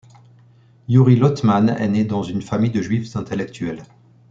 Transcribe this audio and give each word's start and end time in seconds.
Youri 0.87 1.15
Lotman 1.15 1.69
est 1.69 1.87
né 1.87 2.03
dans 2.03 2.23
une 2.23 2.41
famille 2.41 2.71
de 2.71 2.81
juifs 2.81 3.15
intellectuels. 3.15 3.83